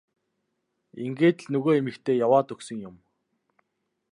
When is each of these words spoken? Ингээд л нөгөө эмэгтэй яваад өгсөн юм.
Ингээд 1.05 1.37
л 1.43 1.47
нөгөө 1.53 1.73
эмэгтэй 1.79 2.15
яваад 2.25 2.47
өгсөн 2.55 2.77
юм. 2.89 2.95